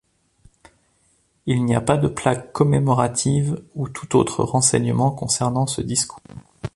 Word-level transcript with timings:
Il 1.45 1.63
n'y 1.63 1.75
a 1.75 1.79
pas 1.81 1.95
de 1.95 2.07
plaque 2.07 2.51
commémorative 2.53 3.61
ou 3.75 3.87
tout 3.87 4.15
autre 4.17 4.43
renseignement 4.43 5.11
concernant 5.11 5.67
ce 5.67 5.81
discours. 5.83 6.23